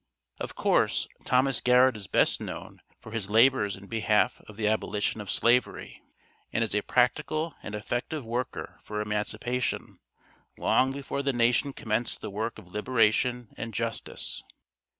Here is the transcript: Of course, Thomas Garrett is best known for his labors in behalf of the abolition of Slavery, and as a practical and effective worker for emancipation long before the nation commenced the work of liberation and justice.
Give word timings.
Of 0.39 0.55
course, 0.55 1.07
Thomas 1.25 1.61
Garrett 1.61 1.95
is 1.95 2.07
best 2.07 2.41
known 2.41 2.81
for 2.99 3.11
his 3.11 3.29
labors 3.29 3.75
in 3.75 3.85
behalf 3.85 4.41
of 4.47 4.57
the 4.57 4.67
abolition 4.67 5.21
of 5.21 5.29
Slavery, 5.29 6.01
and 6.51 6.63
as 6.63 6.73
a 6.73 6.81
practical 6.81 7.53
and 7.61 7.75
effective 7.75 8.25
worker 8.25 8.79
for 8.83 8.99
emancipation 8.99 9.99
long 10.57 10.91
before 10.91 11.21
the 11.21 11.33
nation 11.33 11.71
commenced 11.71 12.21
the 12.21 12.31
work 12.31 12.57
of 12.57 12.71
liberation 12.71 13.49
and 13.57 13.75
justice. 13.75 14.41